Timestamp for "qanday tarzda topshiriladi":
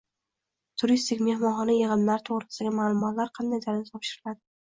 3.37-4.43